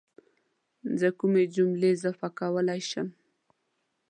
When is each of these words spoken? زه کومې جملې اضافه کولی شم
زه 0.99 1.09
کومې 1.19 1.43
جملې 1.55 1.89
اضافه 1.95 2.27
کولی 2.39 2.81
شم 2.89 3.07